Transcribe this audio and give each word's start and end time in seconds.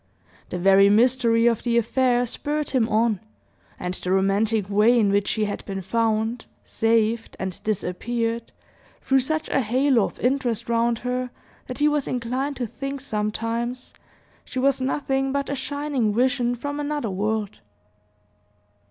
The 0.49 0.57
very 0.57 0.89
mystery 0.89 1.45
of 1.45 1.61
the 1.61 1.77
affair 1.77 2.25
spurred 2.25 2.71
him 2.71 2.89
on, 2.89 3.19
and 3.79 3.93
the 3.93 4.11
romantic 4.11 4.67
way 4.67 4.97
in 4.99 5.11
which 5.11 5.27
she 5.27 5.45
had 5.45 5.63
been 5.65 5.81
found, 5.83 6.45
saved, 6.63 7.37
and 7.39 7.61
disappeared, 7.61 8.51
threw 9.01 9.19
such 9.19 9.47
a 9.49 9.59
halo 9.59 10.05
of 10.05 10.19
interest 10.19 10.67
round 10.67 10.97
her, 11.05 11.29
that 11.67 11.77
he 11.77 11.87
was 11.87 12.07
inclined 12.07 12.55
to 12.55 12.65
think 12.65 12.99
sometimes 12.99 13.93
she 14.43 14.57
was 14.57 14.81
nothing 14.81 15.31
but 15.31 15.51
a 15.51 15.55
shining 15.55 16.15
vision 16.15 16.55
from 16.55 16.79
another 16.79 17.11
world. 17.11 17.59